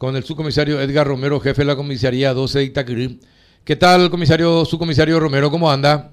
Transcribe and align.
con 0.00 0.16
el 0.16 0.24
subcomisario 0.24 0.80
Edgar 0.80 1.06
Romero, 1.06 1.38
jefe 1.40 1.60
de 1.60 1.66
la 1.66 1.76
comisaría 1.76 2.32
12 2.32 2.60
de 2.60 2.64
Itaquirí. 2.64 3.20
¿Qué 3.64 3.76
tal, 3.76 4.08
comisario, 4.08 4.64
subcomisario 4.64 5.20
Romero? 5.20 5.50
¿Cómo 5.50 5.70
anda? 5.70 6.12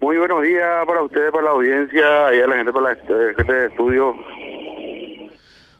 Muy 0.00 0.16
buenos 0.16 0.42
días 0.42 0.86
para 0.86 1.02
ustedes, 1.02 1.30
para 1.30 1.44
la 1.44 1.50
audiencia 1.50 2.34
y 2.34 2.40
a 2.40 2.46
la 2.46 2.56
gente, 2.56 2.72
para 2.72 2.94
la 2.94 3.34
gente 3.36 3.52
de 3.52 3.66
estudio. 3.66 4.14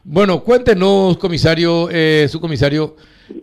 Bueno, 0.03 0.43
cuéntenos, 0.43 1.17
comisario, 1.17 1.89
eh, 1.91 2.27
subcomisario, 2.29 2.95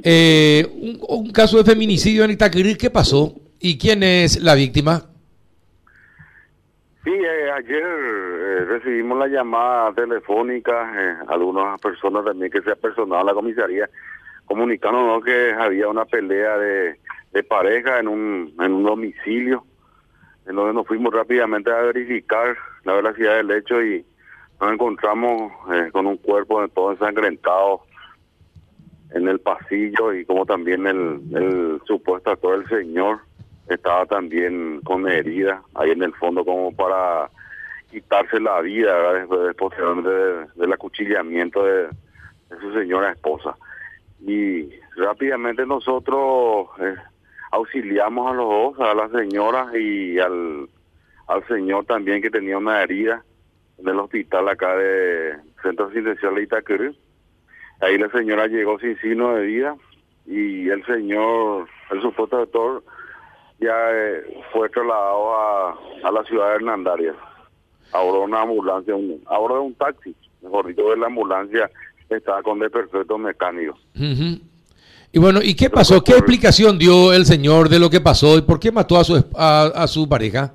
eh, 0.04 0.64
un, 0.72 1.00
un, 1.08 1.32
caso 1.32 1.58
de 1.58 1.64
feminicidio 1.64 2.22
en 2.22 2.30
Itaquirí, 2.30 2.76
¿qué 2.76 2.90
pasó? 2.90 3.34
¿Y 3.58 3.76
quién 3.76 4.04
es 4.04 4.40
la 4.40 4.54
víctima? 4.54 5.06
Sí, 7.04 7.10
eh, 7.12 7.50
ayer 7.50 7.82
eh, 7.84 8.64
recibimos 8.64 9.18
la 9.18 9.28
llamada 9.28 9.92
telefónica, 9.92 10.90
eh, 10.96 11.16
algunas 11.28 11.78
personas 11.78 12.24
también 12.24 12.50
que 12.50 12.62
se 12.62 12.70
ha 12.70 12.76
personado 12.76 13.20
a 13.20 13.24
la 13.24 13.34
comisaría, 13.34 13.90
comunicándonos 14.46 15.22
que 15.22 15.52
había 15.52 15.86
una 15.88 16.06
pelea 16.06 16.56
de, 16.56 16.96
pareja 17.46 17.98
en 17.98 18.08
un, 18.08 18.54
en 18.58 18.72
un 18.72 18.84
domicilio, 18.84 19.66
en 20.46 20.56
donde 20.56 20.72
nos 20.72 20.86
fuimos 20.86 21.12
rápidamente 21.12 21.70
a 21.70 21.82
verificar 21.82 22.56
la 22.84 22.94
velocidad 22.94 23.36
del 23.36 23.50
hecho 23.50 23.82
y 23.82 24.02
nos 24.58 24.72
encontramos 24.72 25.52
eh, 25.74 25.90
con 25.92 26.06
un 26.06 26.16
cuerpo 26.16 26.66
todo 26.68 26.92
ensangrentado 26.92 27.82
en 29.10 29.28
el 29.28 29.40
pasillo 29.40 30.14
y 30.14 30.24
como 30.24 30.46
también 30.46 30.86
el, 30.86 31.20
el 31.34 31.82
supuesto 31.86 32.30
actor 32.30 32.60
del 32.60 32.68
señor 32.68 33.20
estaba 33.68 34.06
también 34.06 34.80
con 34.82 35.08
herida 35.08 35.62
ahí 35.74 35.90
en 35.90 36.02
el 36.02 36.14
fondo 36.14 36.44
como 36.44 36.74
para 36.74 37.30
quitarse 37.90 38.40
la 38.40 38.60
vida 38.60 39.26
después, 39.46 39.72
del 40.56 40.72
acuchillamiento 40.72 41.64
de, 41.64 41.88
su 42.60 42.72
señora 42.72 43.12
esposa. 43.12 43.56
Y 44.20 44.70
rápidamente 44.96 45.66
nosotros 45.66 46.68
eh, 46.80 46.94
auxiliamos 47.52 48.30
a 48.30 48.34
los 48.34 48.48
dos, 48.48 48.80
a 48.80 48.94
la 48.94 49.08
señora 49.08 49.66
y 49.76 50.18
al, 50.18 50.68
al 51.26 51.46
señor 51.46 51.84
también 51.86 52.22
que 52.22 52.30
tenía 52.30 52.58
una 52.58 52.82
herida 52.82 53.24
en 53.78 53.88
el 53.88 53.98
hospital 53.98 54.48
acá 54.48 54.76
de 54.76 55.36
Centro 55.62 55.86
Asistencial 55.86 56.34
de 56.34 56.42
Itaquerú. 56.42 56.94
Ahí 57.80 57.98
la 57.98 58.08
señora 58.10 58.46
llegó 58.46 58.78
sin 58.78 58.98
signo 58.98 59.34
de 59.34 59.46
vida 59.46 59.76
y 60.26 60.68
el 60.68 60.84
señor, 60.86 61.68
el 61.90 62.02
supuesto 62.02 62.38
doctor, 62.38 62.82
ya 63.60 63.74
eh, 63.92 64.42
fue 64.52 64.68
trasladado 64.68 65.34
a, 65.36 65.78
a, 66.04 66.10
la 66.10 66.24
ciudad 66.24 66.50
de 66.50 66.54
Hernandarias. 66.56 67.16
Ahora 67.92 68.18
una 68.20 68.42
ambulancia, 68.42 68.94
un, 68.94 69.22
ahora 69.26 69.60
un 69.60 69.74
taxi, 69.74 70.14
mejor 70.42 70.66
dicho, 70.66 70.90
de 70.90 70.96
la 70.96 71.06
ambulancia 71.06 71.70
estaba 72.08 72.42
con 72.42 72.58
desperfectos 72.58 73.18
mecánicos. 73.18 73.78
Y 73.94 75.18
bueno, 75.18 75.40
¿y 75.42 75.54
qué 75.54 75.70
pasó? 75.70 76.02
¿Qué 76.02 76.12
explicación 76.12 76.78
dio 76.78 77.12
el 77.12 77.24
señor 77.24 77.68
de 77.68 77.78
lo 77.78 77.88
que 77.88 78.00
pasó 78.00 78.36
y 78.36 78.42
por 78.42 78.58
qué 78.58 78.72
mató 78.72 78.98
a 78.98 79.04
su 79.04 79.24
a, 79.36 79.70
a 79.74 79.86
su 79.86 80.08
pareja? 80.08 80.54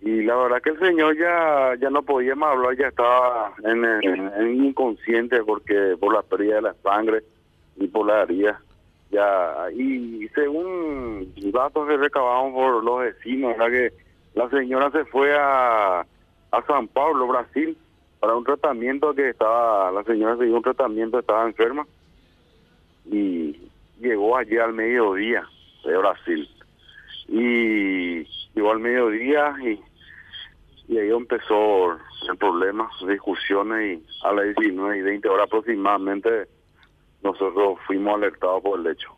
Y 0.00 0.22
la 0.22 0.36
verdad 0.36 0.62
que 0.62 0.70
el 0.70 0.78
señor 0.78 1.18
ya 1.18 1.74
ya 1.80 1.90
no 1.90 2.02
podía 2.02 2.36
más 2.36 2.52
hablar, 2.52 2.76
ya 2.78 2.86
estaba 2.88 3.52
en, 3.64 3.84
en, 3.84 4.32
en 4.38 4.64
inconsciente 4.64 5.42
porque 5.42 5.96
por 5.98 6.14
la 6.14 6.22
pérdida 6.22 6.56
de 6.56 6.62
la 6.62 6.74
sangre 6.82 7.24
y 7.76 7.88
por 7.88 8.06
la 8.06 8.22
herida 8.22 8.60
ya 9.10 9.70
y 9.74 10.28
según 10.34 11.32
datos 11.52 11.88
que 11.88 11.96
recabamos 11.96 12.52
por 12.52 12.84
los 12.84 13.00
vecinos 13.00 13.54
que 13.56 13.92
la 14.34 14.48
señora 14.50 14.90
se 14.90 15.04
fue 15.06 15.34
a, 15.34 16.00
a 16.00 16.62
San 16.66 16.88
Pablo 16.88 17.26
Brasil 17.26 17.76
para 18.20 18.36
un 18.36 18.44
tratamiento 18.44 19.14
que 19.14 19.30
estaba 19.30 19.90
la 19.92 20.04
señora 20.04 20.36
se 20.36 20.44
dio 20.44 20.56
un 20.56 20.62
tratamiento 20.62 21.18
estaba 21.18 21.46
enferma 21.46 21.86
y 23.10 23.56
llegó 24.00 24.36
allí 24.36 24.58
al 24.58 24.74
mediodía 24.74 25.44
de 25.84 25.96
Brasil. 25.96 26.48
Y 27.28 28.24
llegó 28.54 28.72
al 28.72 28.80
mediodía 28.80 29.54
y 29.62 29.80
y 30.88 30.96
ahí 30.96 31.10
empezó 31.10 31.92
el 31.92 32.36
problema, 32.38 32.90
discusiones 33.06 33.98
y 33.98 34.26
a 34.26 34.32
las 34.32 34.56
19 34.56 34.98
y 34.98 35.02
20 35.02 35.28
horas 35.28 35.46
aproximadamente 35.46 36.48
nosotros 37.22 37.78
fuimos 37.86 38.14
alertados 38.14 38.62
por 38.62 38.80
el 38.80 38.86
hecho. 38.86 39.16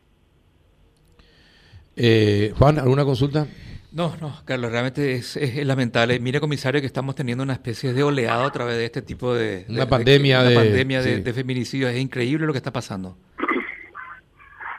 Eh, 1.97 2.53
Juan, 2.57 2.79
¿alguna 2.79 3.05
consulta? 3.05 3.47
No, 3.93 4.15
no, 4.21 4.33
Carlos, 4.45 4.71
realmente 4.71 5.15
es, 5.15 5.37
es, 5.37 5.67
lamentable. 5.67 6.21
Mire, 6.21 6.39
comisario, 6.39 6.81
que 6.81 6.87
estamos 6.87 7.17
teniendo 7.17 7.43
una 7.43 7.55
especie 7.55 7.93
de 7.93 8.03
oleado 8.05 8.45
a 8.45 8.53
través 8.53 8.77
de 8.77 8.85
este 8.85 9.03
tipo 9.03 9.35
de... 9.35 9.67
Una 9.69 9.81
de, 9.81 9.87
pandemia 9.87 10.43
de... 10.43 10.53
Una 10.57 10.65
pandemia 10.65 11.03
de, 11.03 11.17
sí. 11.17 11.23
de, 11.23 11.33
feminicidios. 11.33 11.91
Es 11.91 12.01
increíble 12.01 12.47
lo 12.47 12.53
que 12.53 12.59
está 12.59 12.73
pasando. 12.73 13.17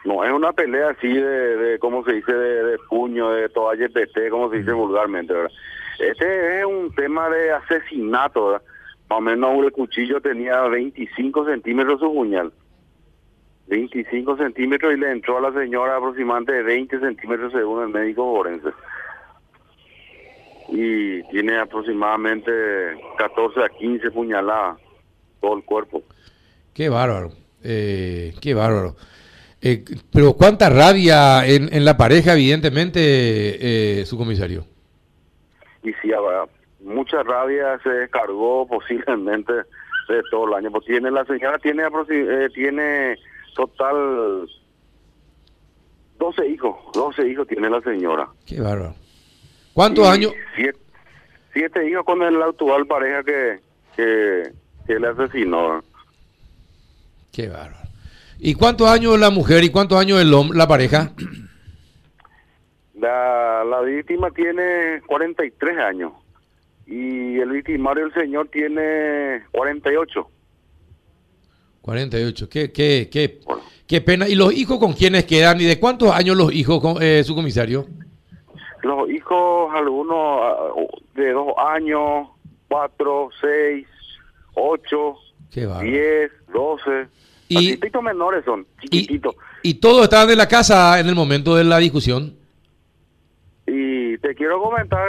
No, 0.04 0.26
es 0.26 0.32
una 0.32 0.52
pelea 0.52 0.90
así 0.90 1.08
de, 1.08 1.22
de 1.22 1.78
¿cómo 1.78 2.04
se 2.04 2.14
dice? 2.14 2.34
De, 2.34 2.64
de 2.64 2.78
puño, 2.90 3.30
de 3.30 3.50
toalla 3.50 3.88
PT, 3.88 4.32
como 4.32 4.50
se 4.50 4.58
dice 4.58 4.74
mm. 4.74 4.76
vulgarmente, 4.76 5.32
¿verdad? 5.32 5.52
Este 6.00 6.60
es 6.60 6.66
un 6.66 6.92
tema 6.96 7.30
de 7.30 7.52
asesinato, 7.52 8.48
¿verdad? 8.48 8.64
Más 9.12 9.20
o 9.20 9.22
menos 9.22 9.64
el 9.64 9.72
cuchillo 9.72 10.20
tenía 10.20 10.60
25 10.62 11.46
centímetros 11.46 12.00
su 12.00 12.12
puñal. 12.12 12.52
25 13.68 14.38
centímetros 14.38 14.94
y 14.94 14.98
le 14.98 15.12
entró 15.12 15.38
a 15.38 15.50
la 15.50 15.54
señora 15.60 15.98
aproximadamente 15.98 16.62
20 16.62 17.00
centímetros 17.00 17.54
según 17.54 17.84
el 17.84 17.90
médico 17.90 18.36
forense. 18.36 18.70
Y 20.70 21.24
tiene 21.30 21.60
aproximadamente 21.60 22.52
14 23.18 23.64
a 23.64 23.70
15 23.70 24.12
puñaladas 24.12 24.78
todo 25.42 25.58
el 25.58 25.64
cuerpo. 25.64 26.04
Qué 26.74 26.90
bárbaro, 26.90 27.32
eh, 27.64 28.34
qué 28.42 28.54
bárbaro. 28.54 28.96
Eh, 29.62 29.84
pero 30.12 30.34
cuánta 30.34 30.70
rabia 30.70 31.46
en, 31.46 31.74
en 31.74 31.86
la 31.86 31.98
pareja, 31.98 32.34
evidentemente, 32.34 33.00
eh, 34.02 34.06
su 34.06 34.18
comisario. 34.18 34.66
Y 35.84 35.94
si 36.02 36.12
mucha 36.84 37.24
rabia 37.24 37.80
se 37.84 37.90
descargó 37.90 38.68
posiblemente 38.70 39.54
de 39.54 40.22
todo 40.30 40.48
el 40.48 40.54
año. 40.56 40.72
Pues 40.72 40.86
tiene 40.86 41.12
la 41.12 41.26
señora 41.26 41.58
tiene 41.60 41.84
eh, 41.84 42.50
tiene 42.54 43.18
total 43.56 44.48
12 46.20 46.48
hijos, 46.48 46.76
12 46.94 47.28
hijos 47.28 47.48
tiene 47.48 47.70
la 47.70 47.82
señora. 47.82 48.28
Qué 48.46 48.60
bárbaro. 48.62 48.96
¿Cuántos 49.74 50.06
y 50.06 50.10
años? 50.10 50.34
Siete, 50.56 50.80
siete, 51.54 51.90
hijos 51.90 52.06
con 52.06 52.22
el 52.22 52.42
actual 52.42 52.86
pareja 52.86 53.24
que, 53.24 53.60
que, 53.96 54.52
que 54.86 55.00
le 55.00 55.08
asesinó. 55.08 55.84
Qué 57.32 57.48
bárbaro. 57.48 57.88
¿Y 58.40 58.56
cuántos 58.56 58.90
años 58.90 59.20
la 59.20 59.30
mujer 59.30 59.64
y 59.64 59.70
cuántos 59.70 60.00
años 60.00 60.20
el 60.20 60.34
hombre, 60.34 60.58
la 60.58 60.68
pareja? 60.68 61.12
La, 62.96 63.64
la 63.64 63.82
víctima 63.82 64.32
tiene 64.32 65.02
43 65.08 65.78
años 65.78 66.14
y 66.92 67.40
el 67.40 67.50
victimario, 67.50 68.06
el 68.06 68.14
señor, 68.14 68.50
tiene 68.50 69.44
48. 69.52 70.28
48, 71.82 72.50
qué, 72.50 72.72
qué, 72.72 73.10
qué, 73.12 73.40
bueno. 73.46 73.64
qué 73.88 74.02
pena. 74.02 74.28
¿Y 74.28 74.36
los 74.36 74.54
hijos 74.54 74.80
con 74.80 74.94
quiénes 74.94 75.26
quedan? 75.26 75.60
¿Y 75.62 75.66
de 75.66 75.80
cuántos 75.80 76.12
años 76.12 76.38
los 76.38 76.54
hijos, 76.54 76.80
con, 76.82 77.02
eh, 77.02 77.24
su 77.24 77.36
comisario? 77.36 77.88
Los 78.84 79.10
hijos, 79.10 79.72
algunos 79.74 80.42
de 81.16 81.32
dos 81.32 81.54
años, 81.58 82.28
cuatro, 82.68 83.30
seis, 83.40 83.88
ocho, 84.54 85.16
diez, 85.54 86.32
doce. 86.54 87.08
Y, 87.48 87.58
chiquititos 87.58 88.02
menores 88.02 88.46
son, 88.46 88.66
chiquititos. 88.82 89.36
¿Y, 89.64 89.72
¿Y 89.72 89.74
todos 89.76 90.04
estaban 90.04 90.30
en 90.30 90.38
la 90.38 90.48
casa 90.48 91.00
en 91.00 91.08
el 91.08 91.16
momento 91.16 91.56
de 91.56 91.64
la 91.64 91.78
discusión? 91.80 92.36
Y 93.68 94.18
te 94.20 94.34
quiero 94.36 94.62
comentar, 94.62 95.08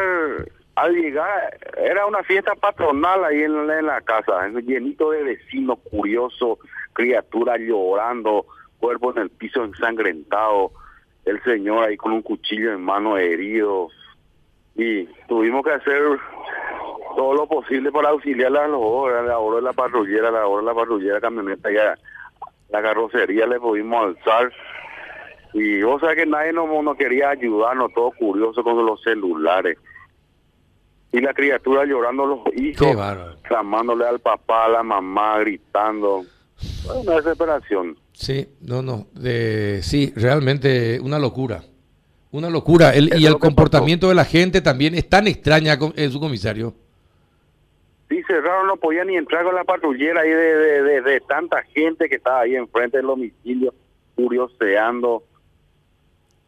al 0.82 0.94
llegar, 0.96 1.56
era 1.76 2.06
una 2.06 2.24
fiesta 2.24 2.56
patronal 2.56 3.24
ahí 3.24 3.42
en, 3.42 3.66
la 3.86 4.00
casa, 4.00 4.48
llenito 4.48 5.12
de 5.12 5.22
vecinos 5.22 5.78
curiosos, 5.88 6.58
criaturas 6.92 7.60
llorando, 7.60 8.46
cuerpo 8.80 9.12
en 9.12 9.18
el 9.18 9.30
piso 9.30 9.62
ensangrentado, 9.62 10.72
el 11.24 11.40
señor 11.44 11.86
ahí 11.86 11.96
con 11.96 12.10
un 12.10 12.22
cuchillo 12.22 12.72
en 12.72 12.82
mano 12.82 13.16
herido. 13.16 13.90
Y 14.74 15.04
tuvimos 15.28 15.64
que 15.64 15.70
hacer 15.70 16.02
todo 17.14 17.34
lo 17.34 17.46
posible 17.46 17.92
para 17.92 18.08
auxiliar 18.08 18.56
a 18.56 18.66
los 18.66 18.80
la 18.80 19.38
hora 19.38 19.56
de 19.56 19.62
la 19.62 19.72
patrullera, 19.72 20.32
la 20.32 20.48
hora 20.48 20.62
de 20.62 20.66
la 20.66 20.74
patrullera 20.74 21.20
camioneta, 21.20 21.70
ya 21.70 21.94
la 22.70 22.82
carrocería 22.82 23.46
le 23.46 23.60
pudimos 23.60 24.04
alzar 24.04 24.50
y 25.52 25.82
vos 25.82 26.00
sabés 26.00 26.16
que 26.16 26.26
nadie 26.26 26.52
nos 26.52 26.68
no 26.82 26.94
quería 26.94 27.30
ayudarnos, 27.30 27.92
todo 27.92 28.10
curioso 28.12 28.64
con 28.64 28.84
los 28.84 29.00
celulares. 29.02 29.78
Y 31.12 31.20
la 31.20 31.34
criatura 31.34 31.84
llorando 31.84 32.24
los 32.24 32.40
hijos, 32.56 32.96
clamándole 33.42 34.06
al 34.06 34.18
papá, 34.18 34.64
a 34.64 34.68
la 34.68 34.82
mamá, 34.82 35.38
gritando. 35.40 36.24
Una 36.94 37.16
desesperación. 37.16 37.96
Sí, 38.12 38.48
no, 38.60 38.82
no. 38.82 39.06
De, 39.12 39.80
sí, 39.82 40.12
realmente 40.16 41.00
una 41.00 41.18
locura. 41.18 41.62
Una 42.30 42.48
locura. 42.48 42.94
El, 42.94 43.12
y 43.18 43.26
el 43.26 43.38
comportamiento 43.38 44.06
pasó. 44.06 44.10
de 44.10 44.14
la 44.14 44.24
gente 44.24 44.62
también 44.62 44.94
es 44.94 45.08
tan 45.08 45.26
extraña, 45.26 45.78
en 45.96 46.10
su 46.10 46.18
comisario. 46.18 46.74
Sí, 48.08 48.22
cerraron, 48.26 48.66
no 48.66 48.76
podía 48.76 49.04
ni 49.04 49.16
entrar 49.16 49.44
con 49.44 49.54
la 49.54 49.64
patrullera 49.64 50.22
ahí 50.22 50.30
de, 50.30 50.82
de, 50.82 51.00
de, 51.02 51.20
tanta 51.20 51.62
gente 51.62 52.08
que 52.08 52.16
estaba 52.16 52.40
ahí 52.40 52.56
enfrente 52.56 52.98
del 52.98 53.06
domicilio, 53.06 53.74
curioseando. 54.14 55.22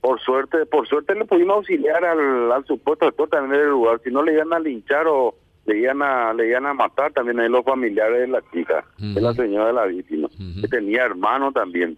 Por 0.04 0.20
suerte, 0.20 0.66
por 0.66 0.86
suerte 0.86 1.14
le 1.14 1.24
pudimos 1.24 1.56
auxiliar 1.56 2.04
al, 2.04 2.52
al 2.52 2.66
supuesto 2.66 3.06
actor 3.06 3.26
también 3.30 3.58
del 3.58 3.70
lugar, 3.70 4.02
si 4.04 4.10
no 4.10 4.22
le 4.22 4.34
iban 4.34 4.52
a 4.52 4.58
linchar 4.58 5.06
o 5.06 5.34
le 5.64 5.78
iban 5.78 6.02
a, 6.02 6.34
le 6.34 6.46
iban 6.46 6.66
a 6.66 6.74
matar 6.74 7.10
también 7.14 7.40
a 7.40 7.48
los 7.48 7.64
familiares 7.64 8.20
de 8.20 8.28
la 8.28 8.42
chica, 8.52 8.84
de 8.98 9.18
la 9.18 9.32
señora 9.32 9.68
de 9.68 9.72
la 9.72 9.86
víctima, 9.86 10.28
que 10.60 10.68
tenía 10.68 11.06
hermano 11.06 11.52
también. 11.52 11.96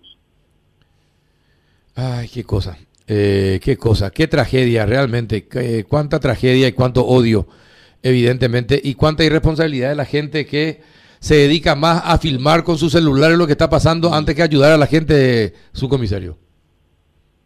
Ay, 1.97 2.29
qué 2.29 2.44
cosa, 2.44 2.79
eh, 3.08 3.58
qué 3.61 3.76
cosa, 3.76 4.12
qué 4.12 4.29
tragedia 4.29 4.87
realmente, 4.87 5.49
cuánta 5.88 6.20
tragedia 6.20 6.69
y 6.69 6.73
cuánto 6.75 7.05
odio 7.05 7.49
evidentemente, 8.05 8.81
y 8.81 8.94
cuánta 8.94 9.25
irresponsabilidad 9.25 9.88
de 9.88 9.97
la 9.97 10.05
gente 10.05 10.47
que 10.47 10.81
se 11.19 11.35
dedica 11.35 11.75
más 11.75 12.03
a 12.05 12.19
filmar 12.19 12.62
con 12.62 12.79
su 12.79 12.88
celular 12.88 13.32
lo 13.32 13.47
que 13.47 13.53
está 13.55 13.69
pasando 13.69 14.14
antes 14.14 14.37
que 14.37 14.44
ayudar 14.44 14.70
a 14.70 14.76
la 14.76 14.87
gente, 14.87 15.55
su 15.73 15.88
comisario. 15.88 16.38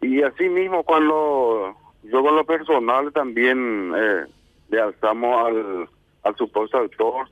Y 0.01 0.21
así 0.23 0.49
mismo 0.49 0.83
cuando 0.83 1.75
yo 2.03 2.23
con 2.23 2.35
lo 2.35 2.45
personal 2.45 3.13
también 3.13 3.93
eh, 3.95 4.25
le 4.69 4.81
alzamos 4.81 5.45
al, 5.45 5.89
al 6.23 6.35
supuesto 6.35 6.77
autor, 6.77 7.27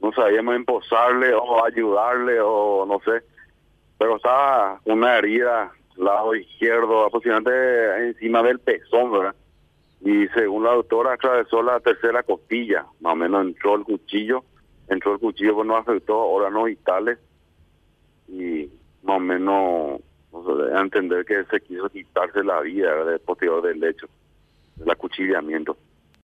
no 0.00 0.12
sabíamos 0.12 0.56
emposarle 0.56 1.32
o 1.34 1.64
ayudarle 1.64 2.38
o 2.40 2.84
no 2.86 3.00
sé, 3.00 3.24
pero 3.98 4.16
estaba 4.16 4.80
una 4.84 5.16
herida 5.16 5.72
lado 5.96 6.34
izquierdo 6.34 7.06
aproximadamente 7.06 8.08
encima 8.08 8.42
del 8.42 8.58
pezón, 8.58 9.12
¿verdad? 9.12 9.34
y 10.00 10.28
según 10.28 10.64
la 10.64 10.72
doctora 10.72 11.14
atravesó 11.14 11.62
la 11.62 11.80
tercera 11.80 12.22
costilla, 12.22 12.86
más 13.00 13.14
o 13.14 13.16
menos 13.16 13.46
entró 13.46 13.76
el 13.76 13.84
cuchillo, 13.84 14.44
entró 14.88 15.14
el 15.14 15.18
cuchillo 15.18 15.56
que 15.56 15.64
no 15.64 15.76
afectó 15.76 16.18
órganos 16.18 16.66
vitales 16.66 17.18
y 18.28 18.70
más 19.02 19.16
o 19.16 19.20
menos 19.20 20.00
a 20.74 20.80
entender 20.80 21.24
que 21.24 21.44
se 21.44 21.60
quiso 21.60 21.88
quitarse 21.88 22.42
la 22.42 22.60
vida 22.60 23.04
del 23.04 23.20
posterior 23.20 23.62
del 23.62 23.82
hecho, 23.82 24.08
del 24.76 24.90
acuchillamiento. 24.90 25.76